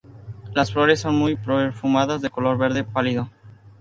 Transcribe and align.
Las 0.55 0.73
flores 0.73 0.99
son 0.99 1.13
muy 1.15 1.35
perfumadas, 1.35 2.21
de 2.21 2.31
color 2.31 2.57
verde-pálido. 2.57 3.29